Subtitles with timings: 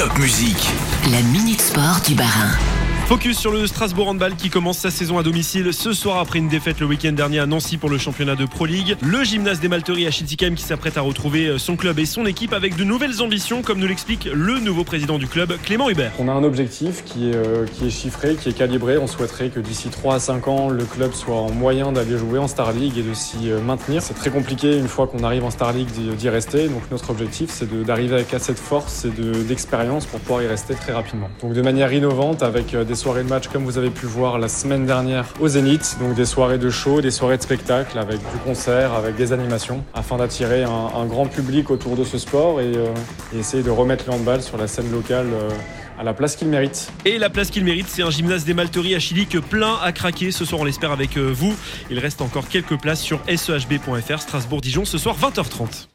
[0.00, 0.70] Top Musique.
[1.10, 2.69] La Minute Sport du Barin.
[3.10, 6.46] Focus sur le Strasbourg Handball qui commence sa saison à domicile ce soir après une
[6.46, 8.96] défaite le week-end dernier à Nancy pour le championnat de Pro League.
[9.02, 12.52] Le gymnase des Malteries à Schiltigheim qui s'apprête à retrouver son club et son équipe
[12.52, 16.12] avec de nouvelles ambitions comme nous l'explique le nouveau président du club Clément Hubert.
[16.20, 18.96] On a un objectif qui est, euh, qui est chiffré, qui est calibré.
[18.96, 22.38] On souhaiterait que d'ici 3 à 5 ans, le club soit en moyen d'aller jouer
[22.38, 24.02] en Star League et de s'y euh, maintenir.
[24.02, 26.68] C'est très compliqué une fois qu'on arrive en Star League d'y- rester.
[26.68, 30.46] Donc notre objectif, c'est d'arriver avec assez de force et de- d'expérience pour pouvoir y
[30.46, 31.28] rester très rapidement.
[31.42, 34.38] Donc de manière innovante avec euh, des soirées de match comme vous avez pu voir
[34.38, 35.96] la semaine dernière au Zénith.
[36.00, 39.82] Donc des soirées de show, des soirées de spectacle avec du concert, avec des animations
[39.94, 42.88] afin d'attirer un, grand public autour de ce sport et, euh,
[43.34, 45.48] essayer de remettre le handball sur la scène locale euh,
[45.98, 46.92] à la place qu'il mérite.
[47.06, 50.30] Et la place qu'il mérite, c'est un gymnase des Malteries à Chilic plein à craquer.
[50.30, 51.54] Ce soir, on l'espère avec euh, vous.
[51.90, 54.20] Il reste encore quelques places sur sehb.fr.
[54.20, 55.86] Strasbourg-Dijon ce soir 20h30.